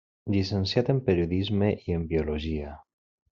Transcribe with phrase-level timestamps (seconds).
[0.35, 2.73] Llicenciat en Periodisme i en Biologia.